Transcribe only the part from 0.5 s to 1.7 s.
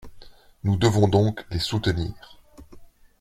Nous devons donc les